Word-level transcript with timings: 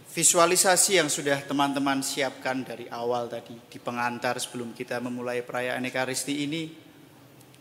Visualisasi 0.00 0.96
yang 0.96 1.12
sudah 1.12 1.44
teman-teman 1.44 2.00
siapkan 2.00 2.64
dari 2.64 2.88
awal 2.88 3.28
tadi 3.28 3.52
di 3.68 3.76
pengantar 3.76 4.40
sebelum 4.40 4.72
kita 4.72 5.00
memulai 5.04 5.44
perayaan 5.44 5.84
Ekaristi 5.84 6.48
ini 6.48 6.72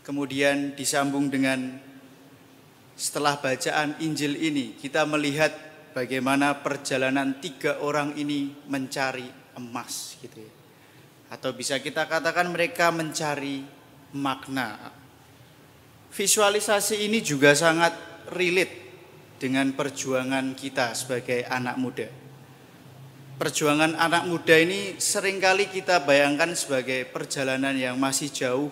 kemudian 0.06 0.72
disambung 0.72 1.28
dengan 1.28 1.76
setelah 2.96 3.40
bacaan 3.40 4.00
Injil 4.00 4.38
ini 4.38 4.78
kita 4.80 5.04
melihat 5.04 5.52
bagaimana 5.92 6.64
perjalanan 6.64 7.40
tiga 7.44 7.80
orang 7.84 8.16
ini 8.16 8.54
mencari 8.68 9.28
emas 9.60 10.16
gitu 10.20 10.40
ya. 10.40 10.54
Atau 11.32 11.56
bisa 11.56 11.80
kita 11.80 12.12
katakan 12.12 12.52
mereka 12.52 12.92
mencari 12.92 13.64
makna. 14.16 14.92
Visualisasi 16.12 17.08
ini 17.08 17.24
juga 17.24 17.56
sangat 17.56 17.96
relate 18.36 18.91
dengan 19.42 19.74
perjuangan 19.74 20.54
kita 20.54 20.94
sebagai 20.94 21.42
anak 21.50 21.82
muda 21.82 22.22
perjuangan 23.42 23.98
anak 23.98 24.30
muda 24.30 24.54
ini 24.54 25.02
sering 25.02 25.42
kali 25.42 25.66
kita 25.66 26.06
bayangkan 26.06 26.54
sebagai 26.54 27.10
perjalanan 27.10 27.74
yang 27.74 27.98
masih 27.98 28.30
jauh, 28.30 28.70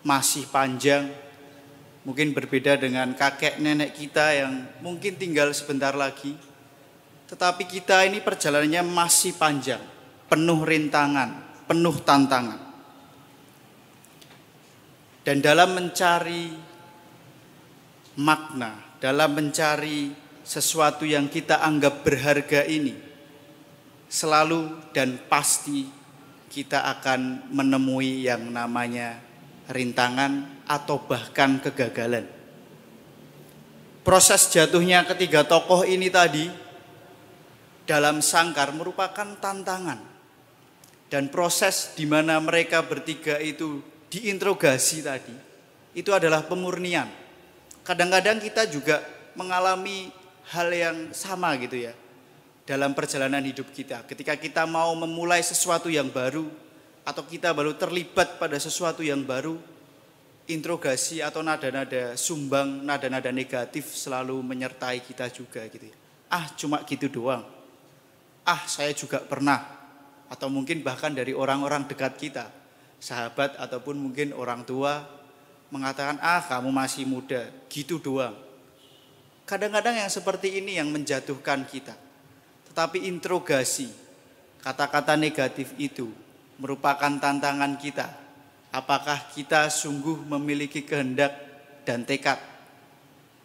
masih 0.00 0.48
panjang. 0.48 1.12
Mungkin 2.08 2.32
berbeda 2.32 2.80
dengan 2.80 3.12
kakek 3.12 3.60
nenek 3.60 3.92
kita 3.92 4.32
yang 4.32 4.64
mungkin 4.80 5.20
tinggal 5.20 5.52
sebentar 5.52 5.92
lagi. 5.92 6.32
Tetapi 7.28 7.68
kita 7.68 8.08
ini 8.08 8.24
perjalanannya 8.24 8.80
masih 8.88 9.36
panjang, 9.36 9.84
penuh 10.24 10.64
rintangan, 10.64 11.60
penuh 11.68 12.00
tantangan. 12.00 12.64
Dan 15.20 15.44
dalam 15.44 15.76
mencari 15.76 16.56
makna, 18.18 18.98
dalam 18.98 19.30
mencari 19.38 20.10
sesuatu 20.42 21.06
yang 21.06 21.30
kita 21.30 21.62
anggap 21.62 22.02
berharga 22.02 22.66
ini, 22.66 22.98
selalu 24.10 24.90
dan 24.90 25.22
pasti 25.30 25.86
kita 26.50 26.82
akan 26.98 27.52
menemui 27.54 28.26
yang 28.26 28.50
namanya 28.50 29.22
rintangan 29.70 30.64
atau 30.66 30.98
bahkan 31.04 31.62
kegagalan. 31.62 32.26
Proses 34.02 34.48
jatuhnya 34.48 35.04
ketiga 35.04 35.44
tokoh 35.44 35.84
ini 35.84 36.08
tadi 36.08 36.48
dalam 37.84 38.24
sangkar 38.24 38.72
merupakan 38.72 39.36
tantangan. 39.36 40.00
Dan 41.08 41.32
proses 41.32 41.96
di 41.96 42.04
mana 42.04 42.36
mereka 42.36 42.84
bertiga 42.84 43.40
itu 43.40 43.80
diinterogasi 44.12 45.04
tadi, 45.04 45.32
itu 45.96 46.12
adalah 46.12 46.44
pemurnian. 46.44 47.27
Kadang-kadang 47.88 48.36
kita 48.36 48.68
juga 48.68 49.00
mengalami 49.32 50.12
hal 50.52 50.68
yang 50.68 50.96
sama 51.16 51.56
gitu 51.56 51.88
ya 51.88 51.96
dalam 52.68 52.92
perjalanan 52.92 53.40
hidup 53.40 53.72
kita. 53.72 54.04
Ketika 54.04 54.36
kita 54.36 54.68
mau 54.68 54.92
memulai 54.92 55.40
sesuatu 55.40 55.88
yang 55.88 56.12
baru 56.12 56.44
atau 57.00 57.24
kita 57.24 57.56
baru 57.56 57.72
terlibat 57.80 58.36
pada 58.36 58.60
sesuatu 58.60 59.00
yang 59.00 59.24
baru, 59.24 59.56
interogasi 60.52 61.24
atau 61.24 61.40
nada-nada 61.40 62.12
sumbang, 62.12 62.84
nada-nada 62.84 63.32
negatif 63.32 63.96
selalu 63.96 64.36
menyertai 64.44 65.00
kita 65.00 65.32
juga 65.32 65.64
gitu. 65.72 65.88
Ya. 65.88 65.96
Ah, 66.28 66.44
cuma 66.60 66.84
gitu 66.84 67.08
doang. 67.08 67.48
Ah, 68.44 68.68
saya 68.68 68.92
juga 68.92 69.24
pernah 69.24 69.64
atau 70.28 70.52
mungkin 70.52 70.84
bahkan 70.84 71.16
dari 71.16 71.32
orang-orang 71.32 71.88
dekat 71.88 72.20
kita, 72.20 72.52
sahabat 73.00 73.56
ataupun 73.56 73.96
mungkin 73.96 74.36
orang 74.36 74.68
tua 74.68 75.17
mengatakan, 75.68 76.16
"Ah, 76.20 76.44
kamu 76.44 76.72
masih 76.72 77.04
muda." 77.04 77.48
Gitu 77.68 78.00
doang. 78.00 78.36
Kadang-kadang 79.48 79.96
yang 79.96 80.10
seperti 80.12 80.60
ini 80.60 80.76
yang 80.76 80.92
menjatuhkan 80.92 81.64
kita 81.64 82.08
tetapi 82.78 83.10
interogasi, 83.10 83.90
kata-kata 84.62 85.18
negatif 85.18 85.74
itu 85.82 86.14
merupakan 86.62 87.10
tantangan 87.10 87.74
kita. 87.74 88.06
Apakah 88.70 89.34
kita 89.34 89.66
sungguh 89.66 90.22
memiliki 90.22 90.86
kehendak 90.86 91.34
dan 91.82 92.06
tekad 92.06 92.38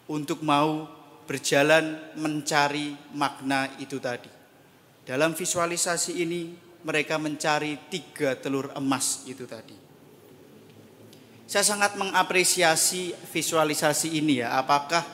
untuk 0.05 0.45
mau 0.45 0.85
berjalan 1.25 1.97
mencari 2.13 2.93
makna 3.17 3.73
itu 3.81 3.97
tadi. 3.97 4.29
Dalam 5.01 5.33
visualisasi 5.33 6.21
ini 6.21 6.53
mereka 6.85 7.17
mencari 7.17 7.89
tiga 7.89 8.37
telur 8.37 8.69
emas 8.77 9.25
itu 9.25 9.49
tadi. 9.49 9.73
Saya 11.53 11.69
sangat 11.69 12.01
mengapresiasi 12.01 13.13
visualisasi 13.29 14.17
ini 14.17 14.41
ya. 14.41 14.57
Apakah 14.57 15.05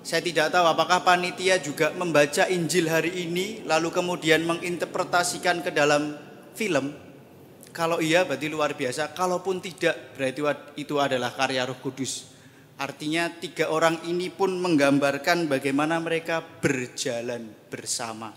saya 0.00 0.24
tidak 0.24 0.48
tahu 0.48 0.64
apakah 0.72 1.04
panitia 1.04 1.60
juga 1.60 1.92
membaca 1.92 2.48
Injil 2.48 2.88
hari 2.88 3.28
ini 3.28 3.60
lalu 3.68 3.92
kemudian 3.92 4.40
menginterpretasikan 4.48 5.60
ke 5.60 5.68
dalam 5.68 6.16
film. 6.56 6.96
Kalau 7.76 8.00
iya 8.00 8.24
berarti 8.24 8.48
luar 8.48 8.72
biasa, 8.72 9.12
kalaupun 9.12 9.60
tidak 9.60 10.16
berarti 10.16 10.40
itu 10.80 10.96
adalah 10.96 11.36
karya 11.36 11.68
Roh 11.68 11.76
Kudus. 11.76 12.24
Artinya 12.80 13.28
tiga 13.36 13.68
orang 13.68 14.00
ini 14.08 14.32
pun 14.32 14.56
menggambarkan 14.56 15.44
bagaimana 15.44 16.00
mereka 16.00 16.40
berjalan 16.40 17.52
bersama. 17.68 18.32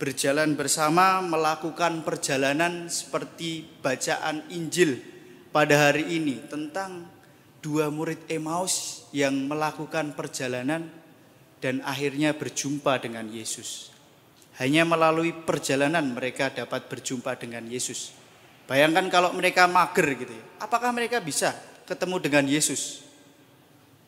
Berjalan 0.00 0.56
bersama 0.56 1.20
melakukan 1.20 2.00
perjalanan 2.08 2.88
seperti 2.88 3.68
bacaan 3.84 4.48
Injil 4.48 5.15
pada 5.56 5.88
hari 5.88 6.20
ini 6.20 6.44
tentang 6.52 7.08
dua 7.64 7.88
murid 7.88 8.28
Emmaus 8.28 9.08
yang 9.08 9.32
melakukan 9.48 10.12
perjalanan 10.12 10.84
dan 11.64 11.80
akhirnya 11.80 12.36
berjumpa 12.36 13.00
dengan 13.00 13.24
Yesus. 13.32 13.88
Hanya 14.60 14.84
melalui 14.84 15.32
perjalanan 15.32 16.12
mereka 16.12 16.52
dapat 16.52 16.92
berjumpa 16.92 17.40
dengan 17.40 17.64
Yesus. 17.72 18.12
Bayangkan 18.68 19.08
kalau 19.08 19.32
mereka 19.32 19.64
mager 19.64 20.04
gitu 20.20 20.36
ya. 20.36 20.44
Apakah 20.60 20.92
mereka 20.92 21.24
bisa 21.24 21.56
ketemu 21.88 22.20
dengan 22.20 22.44
Yesus? 22.44 23.08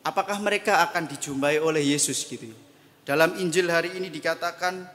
Apakah 0.05 0.37
mereka 0.37 0.85
akan 0.85 1.09
dijumpai 1.09 1.57
oleh 1.57 1.81
Yesus 1.81 2.29
gitu 2.29 2.45
ya? 2.45 2.57
Dalam 3.09 3.41
Injil 3.41 3.73
hari 3.73 3.97
ini 3.97 4.13
dikatakan 4.13 4.85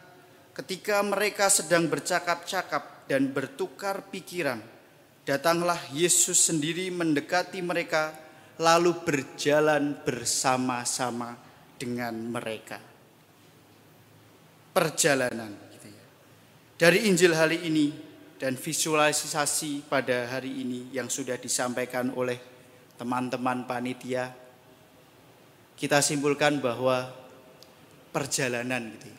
ketika 0.55 1.03
mereka 1.03 1.51
sedang 1.51 1.91
bercakap-cakap 1.91 3.11
dan 3.11 3.35
bertukar 3.35 4.07
pikiran, 4.07 4.74
datanglah 5.25 5.81
Yesus 5.91 6.37
sendiri 6.37 6.93
mendekati 6.93 7.65
mereka 7.65 8.13
lalu 8.61 8.95
berjalan 9.03 9.99
bersama-sama 10.05 11.35
dengan 11.81 12.15
mereka. 12.15 12.79
Perjalanan 14.71 15.51
gitu 15.75 15.89
ya. 15.91 16.07
Dari 16.79 17.09
Injil 17.09 17.33
hari 17.35 17.67
ini 17.67 17.91
dan 18.37 18.55
visualisasi 18.55 19.89
pada 19.89 20.29
hari 20.29 20.61
ini 20.61 20.93
yang 20.93 21.09
sudah 21.09 21.41
disampaikan 21.41 22.13
oleh 22.15 22.39
teman-teman 22.95 23.67
panitia 23.67 24.31
kita 25.75 25.99
simpulkan 25.99 26.63
bahwa 26.63 27.11
perjalanan 28.15 28.93
gitu 28.95 29.09
ya. 29.11 29.19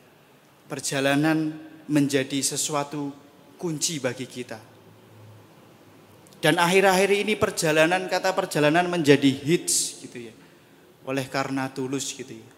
Perjalanan 0.65 1.53
menjadi 1.85 2.41
sesuatu 2.41 3.13
kunci 3.59 4.01
bagi 4.01 4.25
kita 4.25 4.74
dan 6.45 6.61
akhir-akhir 6.61 7.25
ini 7.25 7.33
perjalanan 7.33 8.05
kata 8.05 8.29
perjalanan 8.37 8.85
menjadi 8.85 9.33
hits 9.33 9.97
gitu 10.05 10.29
ya. 10.29 10.33
Oleh 11.01 11.25
karena 11.25 11.73
tulus 11.73 12.13
gitu 12.13 12.37
ya. 12.37 12.49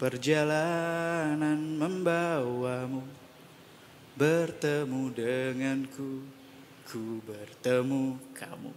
Perjalanan 0.00 1.60
membawamu 1.76 3.04
bertemu 4.16 5.12
denganku, 5.12 6.24
ku 6.88 7.20
bertemu 7.28 8.16
kamu. 8.32 8.72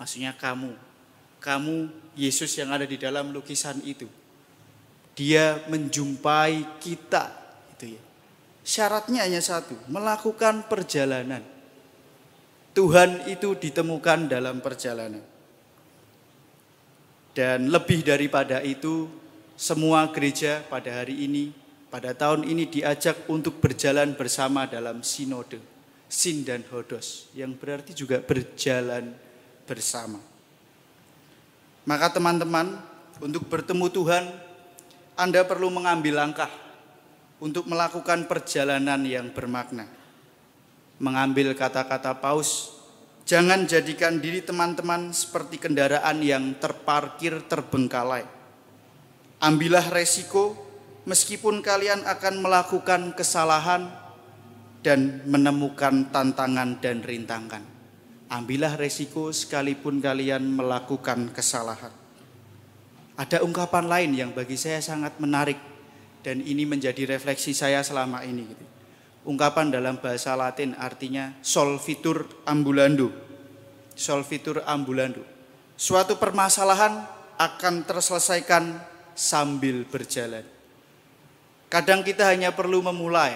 Maksudnya 0.00 0.32
kamu, 0.32 0.72
kamu 1.44 1.76
Yesus 2.16 2.56
yang 2.56 2.72
ada 2.72 2.88
di 2.88 2.96
dalam 2.96 3.28
lukisan 3.28 3.84
itu. 3.84 4.08
Dia 5.12 5.60
menjumpai 5.68 6.80
kita 6.80 7.28
itu 7.76 8.00
ya. 8.00 8.02
Syaratnya 8.64 9.28
hanya 9.28 9.44
satu, 9.44 9.76
melakukan 9.92 10.64
perjalanan 10.64 11.55
Tuhan 12.76 13.24
itu 13.24 13.56
ditemukan 13.56 14.28
dalam 14.28 14.60
perjalanan. 14.60 15.24
Dan 17.32 17.72
lebih 17.72 18.04
daripada 18.04 18.60
itu, 18.60 19.08
semua 19.56 20.04
gereja 20.12 20.60
pada 20.68 21.00
hari 21.00 21.24
ini, 21.24 21.56
pada 21.88 22.12
tahun 22.12 22.44
ini 22.44 22.68
diajak 22.68 23.24
untuk 23.32 23.64
berjalan 23.64 24.12
bersama 24.12 24.68
dalam 24.68 25.00
sinode, 25.00 25.56
sin 26.04 26.44
dan 26.44 26.68
hodos, 26.68 27.32
yang 27.32 27.56
berarti 27.56 27.96
juga 27.96 28.20
berjalan 28.20 29.16
bersama. 29.64 30.20
Maka 31.88 32.12
teman-teman, 32.12 32.76
untuk 33.24 33.48
bertemu 33.48 33.88
Tuhan, 33.88 34.24
Anda 35.16 35.48
perlu 35.48 35.72
mengambil 35.72 36.20
langkah 36.20 36.52
untuk 37.40 37.64
melakukan 37.64 38.28
perjalanan 38.28 39.00
yang 39.08 39.32
bermakna 39.32 39.88
mengambil 40.96 41.52
kata-kata 41.52 42.16
Paus, 42.16 42.72
jangan 43.28 43.68
jadikan 43.68 44.20
diri 44.20 44.40
teman-teman 44.40 45.12
seperti 45.12 45.60
kendaraan 45.60 46.22
yang 46.24 46.56
terparkir 46.56 47.44
terbengkalai. 47.44 48.24
Ambillah 49.36 49.92
resiko 49.92 50.56
meskipun 51.04 51.60
kalian 51.60 52.08
akan 52.08 52.34
melakukan 52.40 53.12
kesalahan 53.12 53.92
dan 54.80 55.22
menemukan 55.28 56.08
tantangan 56.08 56.80
dan 56.80 57.04
rintangan. 57.04 57.62
Ambillah 58.26 58.74
resiko 58.74 59.30
sekalipun 59.30 60.02
kalian 60.02 60.42
melakukan 60.42 61.30
kesalahan. 61.30 61.92
Ada 63.16 63.40
ungkapan 63.40 63.86
lain 63.88 64.10
yang 64.12 64.30
bagi 64.36 64.58
saya 64.60 64.82
sangat 64.82 65.16
menarik 65.22 65.56
dan 66.26 66.42
ini 66.42 66.66
menjadi 66.66 67.06
refleksi 67.06 67.54
saya 67.54 67.80
selama 67.86 68.26
ini. 68.26 68.44
Gitu. 68.44 68.75
Ungkapan 69.26 69.74
dalam 69.74 69.98
bahasa 69.98 70.38
Latin 70.38 70.78
artinya 70.78 71.34
solvitur 71.42 72.30
ambulando. 72.46 73.10
Solvitur 73.98 74.62
ambulando. 74.62 75.26
Suatu 75.74 76.14
permasalahan 76.14 77.02
akan 77.34 77.74
terselesaikan 77.82 78.78
sambil 79.18 79.82
berjalan. 79.82 80.46
Kadang 81.66 82.06
kita 82.06 82.30
hanya 82.30 82.54
perlu 82.54 82.86
memulai 82.86 83.34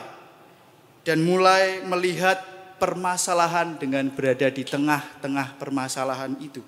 dan 1.03 1.27
mulai 1.27 1.83
melihat 1.83 2.39
permasalahan 2.79 3.75
dengan 3.75 4.07
berada 4.15 4.47
di 4.47 4.63
tengah-tengah 4.63 5.59
permasalahan 5.59 6.39
itu. 6.39 6.63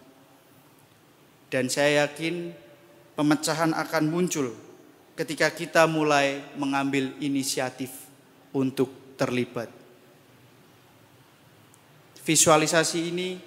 Dan 1.47 1.71
saya 1.71 2.09
yakin 2.09 2.51
pemecahan 3.15 3.71
akan 3.71 4.05
muncul 4.11 4.51
ketika 5.15 5.53
kita 5.53 5.87
mulai 5.87 6.43
mengambil 6.57 7.13
inisiatif 7.21 7.93
untuk 8.51 9.02
terlibat. 9.23 9.71
Visualisasi 12.27 12.99
ini 13.15 13.39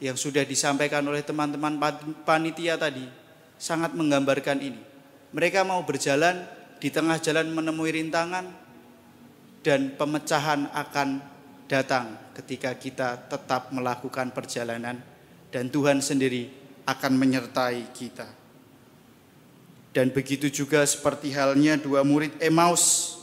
yang 0.00 0.16
sudah 0.16 0.48
disampaikan 0.48 1.04
oleh 1.04 1.20
teman-teman 1.20 1.76
panitia 2.24 2.80
tadi 2.80 3.04
sangat 3.60 3.92
menggambarkan 3.92 4.64
ini. 4.64 4.80
Mereka 5.36 5.60
mau 5.68 5.84
berjalan 5.84 6.44
di 6.80 6.88
tengah 6.88 7.20
jalan 7.20 7.52
menemui 7.52 7.92
rintangan 7.92 8.48
dan 9.64 9.92
pemecahan 9.96 10.72
akan 10.72 11.20
datang 11.64 12.32
ketika 12.36 12.76
kita 12.76 13.28
tetap 13.28 13.72
melakukan 13.72 14.32
perjalanan 14.32 15.00
dan 15.48 15.72
Tuhan 15.72 16.04
sendiri 16.04 16.52
akan 16.84 17.12
menyertai 17.16 17.92
kita. 17.96 18.28
Dan 19.94 20.10
begitu 20.10 20.50
juga 20.50 20.82
seperti 20.82 21.30
halnya 21.32 21.78
dua 21.78 22.02
murid 22.02 22.34
Emmaus. 22.42 23.13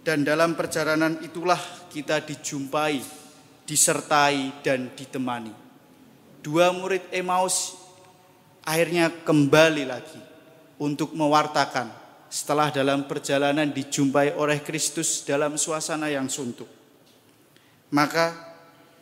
Dan 0.00 0.24
dalam 0.24 0.56
perjalanan 0.56 1.20
itulah 1.20 1.60
kita 1.92 2.24
dijumpai, 2.24 3.04
disertai 3.68 4.64
dan 4.64 4.88
ditemani. 4.96 5.52
Dua 6.40 6.72
murid 6.72 7.12
Emmaus 7.12 7.76
akhirnya 8.64 9.12
kembali 9.12 9.84
lagi 9.84 10.20
untuk 10.80 11.12
mewartakan 11.12 11.92
setelah 12.32 12.72
dalam 12.72 13.04
perjalanan 13.04 13.68
dijumpai 13.68 14.32
oleh 14.40 14.64
Kristus 14.64 15.20
dalam 15.28 15.60
suasana 15.60 16.08
yang 16.08 16.32
suntuk. 16.32 16.70
Maka 17.92 18.32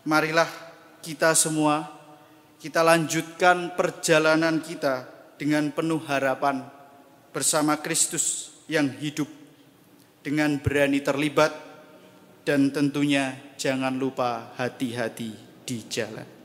marilah 0.03 0.51
kita 0.99 1.31
semua 1.39 1.87
kita 2.59 2.83
lanjutkan 2.83 3.79
perjalanan 3.79 4.59
kita 4.59 5.07
dengan 5.39 5.71
penuh 5.71 6.03
harapan 6.11 6.67
bersama 7.31 7.79
Kristus 7.79 8.51
yang 8.67 8.91
hidup 8.99 9.31
dengan 10.29 10.61
berani 10.61 11.01
terlibat 11.01 11.57
dan 12.45 12.69
tentunya 12.69 13.57
jangan 13.57 13.97
lupa 13.97 14.53
hati-hati 14.61 15.33
di 15.65 15.89
jalan. 15.89 16.38